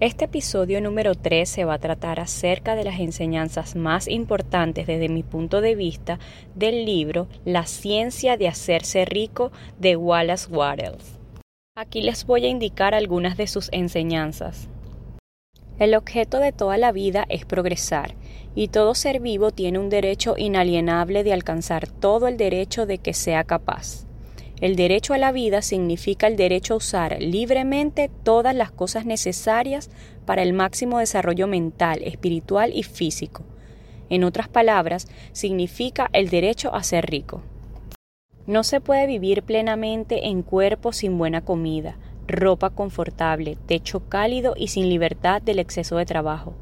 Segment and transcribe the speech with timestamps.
[0.00, 5.10] Este episodio número 3 se va a tratar acerca de las enseñanzas más importantes desde
[5.10, 6.18] mi punto de vista
[6.54, 11.18] del libro La ciencia de hacerse rico de Wallace Wattles.
[11.76, 14.70] Aquí les voy a indicar algunas de sus enseñanzas.
[15.78, 18.14] El objeto de toda la vida es progresar,
[18.54, 23.12] y todo ser vivo tiene un derecho inalienable de alcanzar todo el derecho de que
[23.12, 24.06] sea capaz.
[24.60, 29.90] El derecho a la vida significa el derecho a usar libremente todas las cosas necesarias
[30.26, 33.42] para el máximo desarrollo mental, espiritual y físico.
[34.10, 37.42] En otras palabras, significa el derecho a ser rico.
[38.46, 44.68] No se puede vivir plenamente en cuerpo sin buena comida, ropa confortable, techo cálido y
[44.68, 46.54] sin libertad del exceso de trabajo.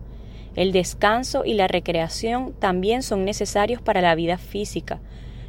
[0.54, 5.00] El descanso y la recreación también son necesarios para la vida física,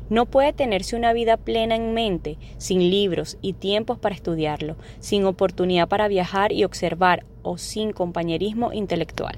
[0.09, 5.25] no puede tenerse una vida plena en mente, sin libros y tiempos para estudiarlo, sin
[5.25, 9.37] oportunidad para viajar y observar o sin compañerismo intelectual.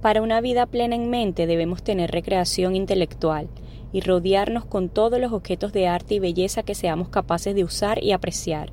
[0.00, 3.48] Para una vida plena en mente debemos tener recreación intelectual
[3.92, 8.02] y rodearnos con todos los objetos de arte y belleza que seamos capaces de usar
[8.02, 8.72] y apreciar.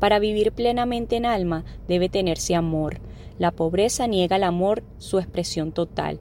[0.00, 2.98] Para vivir plenamente en alma debe tenerse amor.
[3.38, 6.18] La pobreza niega al amor su expresión total.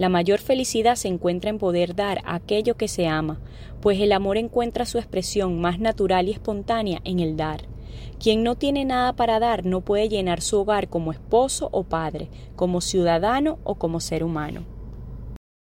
[0.00, 3.38] La mayor felicidad se encuentra en poder dar aquello que se ama,
[3.82, 7.66] pues el amor encuentra su expresión más natural y espontánea en el dar.
[8.18, 12.30] Quien no tiene nada para dar no puede llenar su hogar como esposo o padre,
[12.56, 14.64] como ciudadano o como ser humano.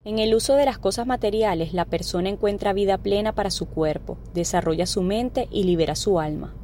[0.05, 4.17] En el uso de las cosas materiales, la persona encuentra vida plena para su cuerpo,
[4.33, 6.55] desarrolla su mente y libera su alma.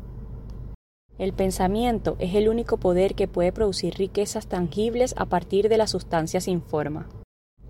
[1.18, 5.88] El pensamiento es el único poder que puede producir riquezas tangibles a partir de la
[5.88, 7.08] sustancia sin forma.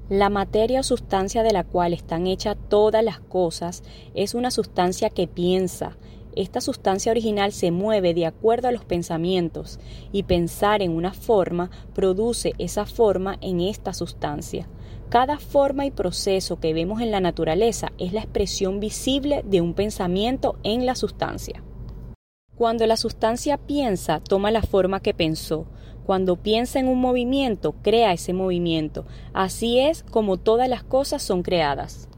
[0.09, 3.83] La materia o sustancia de la cual están hechas todas las cosas
[4.15, 5.97] es una sustancia que piensa.
[6.37, 9.81] Esta sustancia original se mueve de acuerdo a los pensamientos
[10.13, 14.69] y pensar en una forma produce esa forma en esta sustancia.
[15.09, 19.75] Cada forma y proceso que vemos en la naturaleza es la expresión visible de un
[19.75, 21.65] pensamiento en la sustancia.
[22.55, 25.67] Cuando la sustancia piensa, toma la forma que pensó.
[26.07, 29.07] Cuando piensa en un movimiento, crea ese movimiento.
[29.33, 32.09] Así es como todas las cosas son creadas.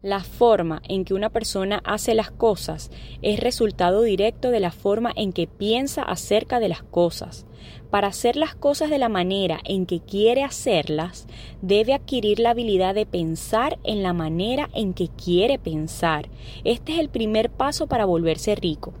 [0.00, 5.10] La forma en que una persona hace las cosas es resultado directo de la forma
[5.16, 7.44] en que piensa acerca de las cosas.
[7.90, 11.26] Para hacer las cosas de la manera en que quiere hacerlas,
[11.62, 16.28] debe adquirir la habilidad de pensar en la manera en que quiere pensar.
[16.62, 18.94] Este es el primer paso para volverse rico.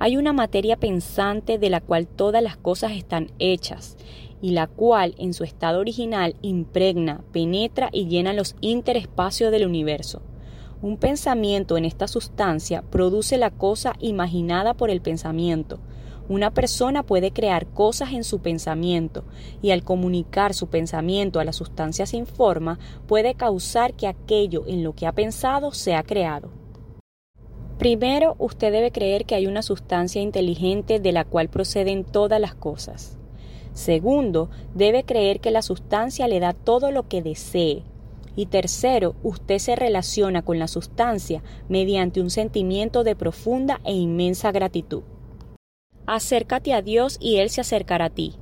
[0.00, 3.96] Hay una materia pensante de la cual todas las cosas están hechas,
[4.40, 10.22] y la cual en su estado original impregna, penetra y llena los interespacios del universo.
[10.82, 15.80] Un pensamiento en esta sustancia produce la cosa imaginada por el pensamiento.
[16.28, 19.24] Una persona puede crear cosas en su pensamiento
[19.62, 24.84] y al comunicar su pensamiento a la sustancia sin forma puede causar que aquello en
[24.84, 26.67] lo que ha pensado sea creado.
[27.78, 32.56] Primero, usted debe creer que hay una sustancia inteligente de la cual proceden todas las
[32.56, 33.16] cosas.
[33.72, 37.84] Segundo, debe creer que la sustancia le da todo lo que desee.
[38.34, 44.50] Y tercero, usted se relaciona con la sustancia mediante un sentimiento de profunda e inmensa
[44.50, 45.02] gratitud.
[46.06, 48.34] Acércate a Dios y Él se acercará a ti.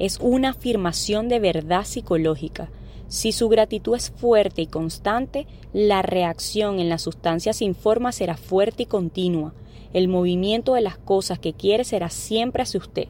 [0.00, 2.70] Es una afirmación de verdad psicológica
[3.12, 8.38] si su gratitud es fuerte y constante, la reacción en la sustancia sin forma será
[8.38, 9.52] fuerte y continua.
[9.92, 13.08] El movimiento de las cosas que quiere será siempre hacia usted.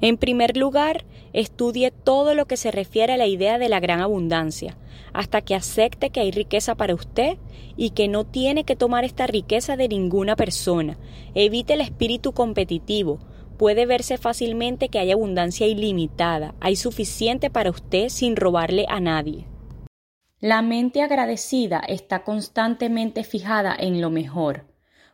[0.00, 4.00] En primer lugar, estudie todo lo que se refiere a la idea de la gran
[4.00, 4.76] abundancia,
[5.12, 7.38] hasta que acepte que hay riqueza para usted
[7.76, 10.98] y que no tiene que tomar esta riqueza de ninguna persona.
[11.36, 13.20] Evite el espíritu competitivo,
[13.52, 19.46] puede verse fácilmente que hay abundancia ilimitada, hay suficiente para usted sin robarle a nadie.
[20.40, 24.66] La mente agradecida está constantemente fijada en lo mejor,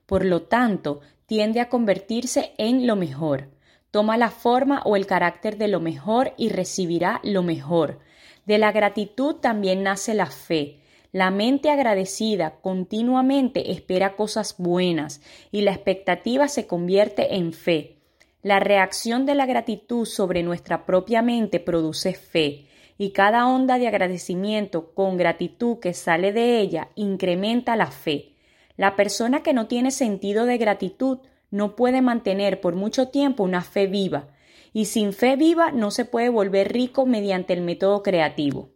[0.09, 3.51] por lo tanto, tiende a convertirse en lo mejor.
[3.91, 7.99] Toma la forma o el carácter de lo mejor y recibirá lo mejor.
[8.47, 10.81] De la gratitud también nace la fe.
[11.13, 15.21] La mente agradecida continuamente espera cosas buenas
[15.53, 17.98] y la expectativa se convierte en fe.
[18.43, 23.89] La reacción de la gratitud sobre nuestra propia mente produce fe, y cada onda de
[23.89, 28.37] agradecimiento con gratitud que sale de ella incrementa la fe.
[28.77, 31.19] La persona que no tiene sentido de gratitud
[31.51, 34.29] no puede mantener por mucho tiempo una fe viva,
[34.73, 38.71] y sin fe viva no se puede volver rico mediante el método creativo.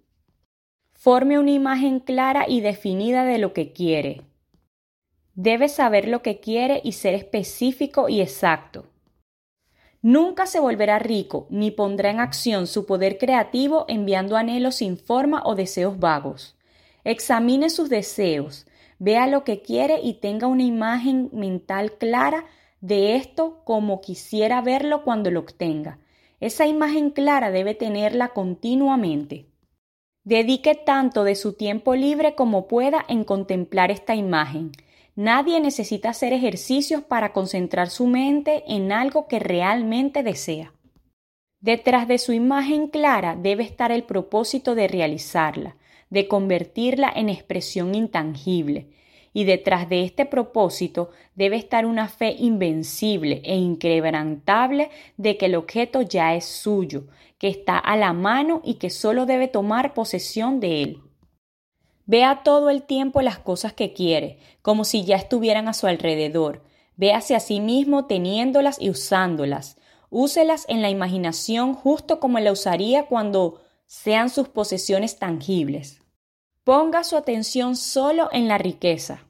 [0.92, 4.22] Forme una imagen clara y definida de lo que quiere.
[5.34, 8.91] Debe saber lo que quiere y ser específico y exacto.
[10.02, 15.42] Nunca se volverá rico ni pondrá en acción su poder creativo enviando anhelos sin forma
[15.44, 16.56] o deseos vagos.
[17.04, 18.66] Examine sus deseos,
[18.98, 22.46] vea lo que quiere y tenga una imagen mental clara
[22.80, 25.98] de esto como quisiera verlo cuando lo obtenga.
[26.40, 29.46] Esa imagen clara debe tenerla continuamente.
[30.24, 34.72] Dedique tanto de su tiempo libre como pueda en contemplar esta imagen.
[35.14, 40.72] Nadie necesita hacer ejercicios para concentrar su mente en algo que realmente desea.
[41.60, 45.76] Detrás de su imagen clara debe estar el propósito de realizarla,
[46.08, 48.88] de convertirla en expresión intangible,
[49.34, 55.54] y detrás de este propósito debe estar una fe invencible e inquebrantable de que el
[55.54, 57.06] objeto ya es suyo,
[57.38, 61.02] que está a la mano y que solo debe tomar posesión de él.
[62.06, 66.62] Vea todo el tiempo las cosas que quiere, como si ya estuvieran a su alrededor.
[66.96, 69.76] Véase a sí mismo teniéndolas y usándolas.
[70.10, 76.00] Úselas en la imaginación justo como la usaría cuando sean sus posesiones tangibles.
[76.64, 79.26] Ponga su atención solo en la riqueza.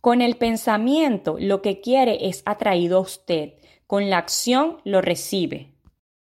[0.00, 3.54] Con el pensamiento lo que quiere es atraído a usted,
[3.86, 5.74] con la acción lo recibe.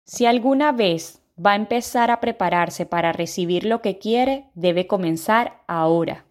[0.04, 5.62] Si alguna vez va a empezar a prepararse para recibir lo que quiere, debe comenzar
[5.66, 6.26] ahora.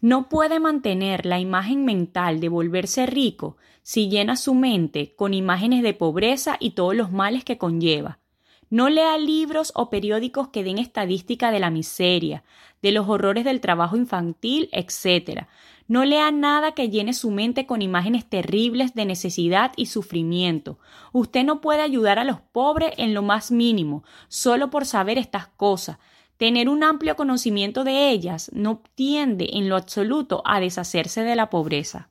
[0.00, 5.82] No puede mantener la imagen mental de volverse rico si llena su mente con imágenes
[5.82, 8.18] de pobreza y todos los males que conlleva.
[8.68, 12.42] No lea libros o periódicos que den estadística de la miseria,
[12.82, 15.46] de los horrores del trabajo infantil, etc.
[15.88, 20.78] No lea nada que llene su mente con imágenes terribles de necesidad y sufrimiento.
[21.12, 25.46] Usted no puede ayudar a los pobres en lo más mínimo, solo por saber estas
[25.46, 25.98] cosas.
[26.36, 31.50] Tener un amplio conocimiento de ellas no tiende en lo absoluto a deshacerse de la
[31.50, 32.10] pobreza.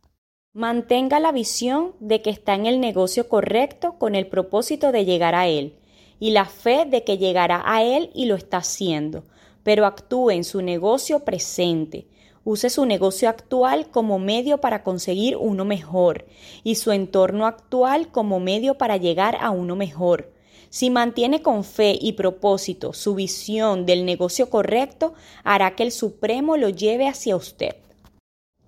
[0.53, 5.35] Mantenga la visión de que está en el negocio correcto con el propósito de llegar
[5.35, 5.75] a él,
[6.19, 9.23] y la fe de que llegará a él y lo está haciendo,
[9.63, 12.07] pero actúe en su negocio presente
[12.47, 16.27] Use su negocio actual como medio para conseguir uno mejor
[16.63, 20.31] y su entorno actual como medio para llegar a uno mejor.
[20.69, 26.55] Si mantiene con fe y propósito su visión del negocio correcto, hará que el Supremo
[26.55, 27.77] lo lleve hacia usted.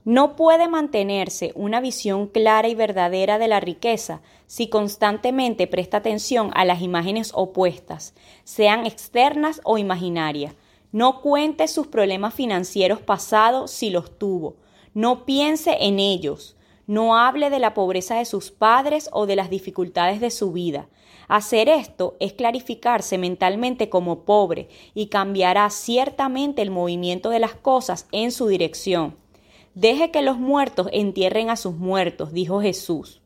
[0.07, 6.51] No puede mantenerse una visión clara y verdadera de la riqueza si constantemente presta atención
[6.53, 8.13] a las imágenes opuestas,
[8.45, 10.55] sean externas o imaginarias
[10.91, 14.55] no cuente sus problemas financieros pasados si los tuvo.
[14.93, 16.55] No piense en ellos.
[16.87, 20.87] No hable de la pobreza de sus padres o de las dificultades de su vida.
[21.27, 28.07] Hacer esto es clarificarse mentalmente como pobre y cambiará ciertamente el movimiento de las cosas
[28.13, 29.17] en su dirección.
[29.79, 33.21] Deje que los muertos entierren a sus muertos, dijo Jesús.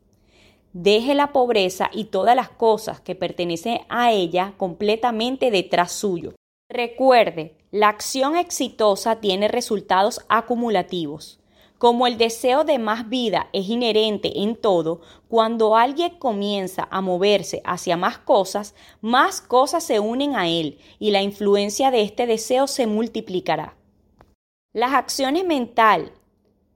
[0.73, 6.33] Deje la pobreza y todas las cosas que pertenecen a ella completamente detrás suyo.
[6.67, 11.39] Recuerde, la acción exitosa tiene resultados acumulativos.
[11.77, 17.61] Como el deseo de más vida es inherente en todo, cuando alguien comienza a moverse
[17.63, 22.67] hacia más cosas, más cosas se unen a él y la influencia de este deseo
[22.67, 23.77] se multiplicará.
[24.73, 26.11] Las acciones mental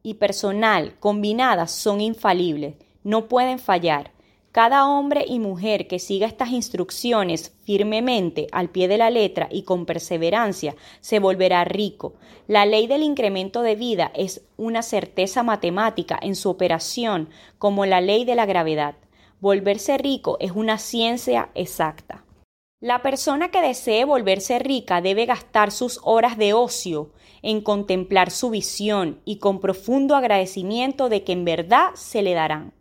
[0.06, 4.12] y personal combinadas son infalibles, no pueden fallar.
[4.52, 9.64] Cada hombre y mujer que siga estas instrucciones firmemente al pie de la letra y
[9.64, 12.14] con perseverancia se volverá rico.
[12.48, 18.00] La ley del incremento de vida es una certeza matemática en su operación como la
[18.00, 18.96] ley de la gravedad.
[19.42, 22.24] Volverse rico es una ciencia exacta.
[22.80, 27.10] La persona que desee volverse rica debe gastar sus horas de ocio
[27.46, 32.74] en contemplar su visión y con profundo agradecimiento de que en verdad se le darán.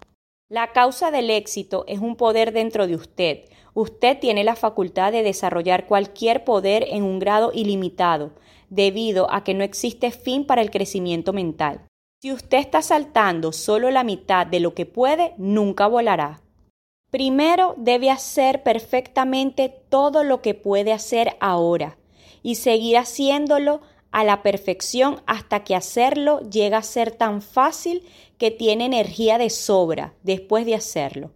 [0.49, 3.45] La causa del éxito es un poder dentro de usted.
[3.75, 8.33] Usted tiene la facultad de desarrollar cualquier poder en un grado ilimitado,
[8.71, 11.87] debido a que no existe fin para el crecimiento mental.
[12.23, 16.41] Si usted está saltando solo la mitad de lo que puede, nunca volará.
[17.11, 21.99] Primero debe hacer perfectamente todo lo que puede hacer ahora
[22.43, 23.83] y seguir haciéndolo
[24.15, 28.05] a la perfección hasta que hacerlo llega a ser tan fácil
[28.39, 31.33] que tiene energía de sobra después de hacerlo.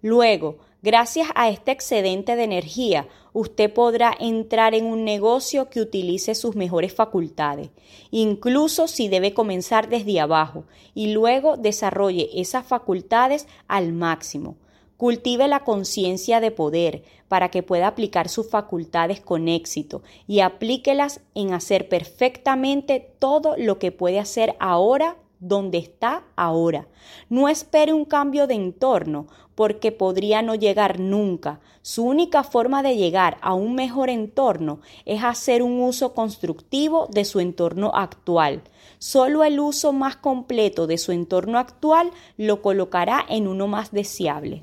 [0.00, 6.36] Luego, gracias a este excedente de energía, usted podrá entrar en un negocio que utilice
[6.36, 7.70] sus mejores facultades,
[8.12, 10.62] incluso si debe comenzar desde abajo
[10.94, 14.54] y luego desarrolle esas facultades al máximo.
[15.00, 21.22] Cultive la conciencia de poder para que pueda aplicar sus facultades con éxito y aplíquelas
[21.34, 26.86] en hacer perfectamente todo lo que puede hacer ahora donde está ahora.
[27.30, 31.60] No espere un cambio de entorno porque podría no llegar nunca.
[31.80, 37.24] Su única forma de llegar a un mejor entorno es hacer un uso constructivo de
[37.24, 38.64] su entorno actual.
[38.98, 44.62] Solo el uso más completo de su entorno actual lo colocará en uno más deseable.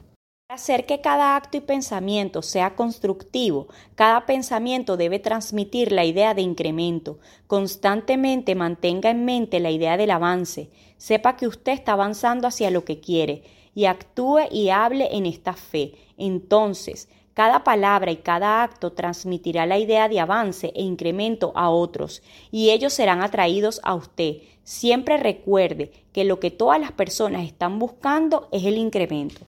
[0.57, 6.41] Hacer que cada acto y pensamiento sea constructivo, cada pensamiento debe transmitir la idea de
[6.41, 7.19] incremento.
[7.45, 10.71] Constantemente mantenga en mente la idea del avance.
[10.97, 13.43] Sepa que usted está avanzando hacia lo que quiere
[13.75, 15.93] y actúe y hable en esta fe.
[16.17, 22.23] Entonces, cada palabra y cada acto transmitirá la idea de avance e incremento a otros
[22.49, 24.37] y ellos serán atraídos a usted.
[24.63, 29.46] Siempre recuerde que lo que todas las personas están buscando es el incremento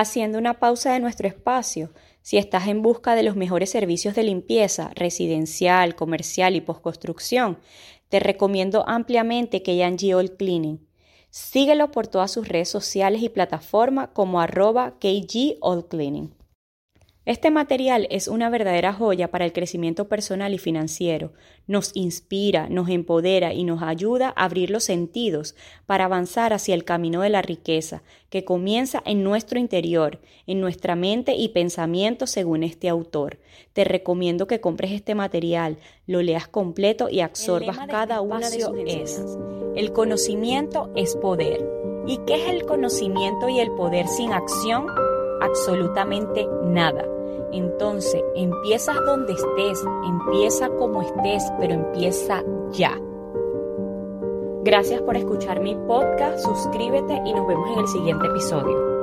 [0.00, 1.90] haciendo una pausa de nuestro espacio.
[2.20, 7.58] Si estás en busca de los mejores servicios de limpieza residencial, comercial y postconstrucción,
[8.10, 10.86] te recomiendo ampliamente KG All Cleaning.
[11.30, 16.34] Síguelo por todas sus redes sociales y plataformas como arroba KG Cleaning.
[17.26, 21.32] Este material es una verdadera joya para el crecimiento personal y financiero.
[21.66, 25.56] Nos inspira, nos empodera y nos ayuda a abrir los sentidos
[25.86, 30.94] para avanzar hacia el camino de la riqueza, que comienza en nuestro interior, en nuestra
[30.94, 33.40] mente y pensamiento según este autor.
[33.72, 38.60] Te recomiendo que compres este material, lo leas completo y absorbas cada este una de
[38.60, 39.38] sus enseñanzas.
[39.74, 41.68] El conocimiento es poder.
[42.06, 44.86] ¿Y qué es el conocimiento y el poder sin acción?
[45.40, 47.15] Absolutamente nada.
[47.52, 52.98] Entonces, empiezas donde estés, empieza como estés, pero empieza ya.
[54.64, 58.86] Gracias por escuchar mi podcast, suscríbete y nos vemos en el siguiente episodio.